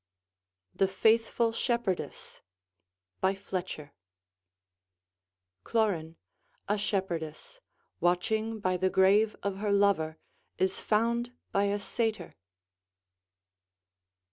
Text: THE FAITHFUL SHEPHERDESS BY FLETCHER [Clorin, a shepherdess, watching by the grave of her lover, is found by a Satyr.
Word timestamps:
THE 0.73 0.87
FAITHFUL 0.87 1.51
SHEPHERDESS 1.53 2.41
BY 3.19 3.35
FLETCHER 3.35 3.93
[Clorin, 5.63 6.15
a 6.67 6.79
shepherdess, 6.79 7.59
watching 7.99 8.59
by 8.59 8.77
the 8.77 8.89
grave 8.89 9.35
of 9.43 9.57
her 9.57 9.71
lover, 9.71 10.17
is 10.57 10.79
found 10.79 11.33
by 11.51 11.65
a 11.65 11.79
Satyr. 11.79 12.33